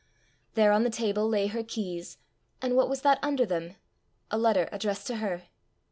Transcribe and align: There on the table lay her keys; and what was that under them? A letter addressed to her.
There 0.55 0.71
on 0.71 0.81
the 0.83 0.89
table 0.89 1.29
lay 1.29 1.45
her 1.45 1.61
keys; 1.63 2.17
and 2.59 2.75
what 2.75 2.89
was 2.89 3.03
that 3.03 3.19
under 3.21 3.45
them? 3.45 3.75
A 4.31 4.37
letter 4.39 4.67
addressed 4.71 5.05
to 5.05 5.17
her. 5.17 5.43